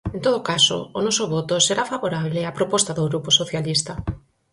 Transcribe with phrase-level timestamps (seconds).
[0.15, 3.93] En todo caso, o noso voto será favorable á proposta do Grupo Socialista.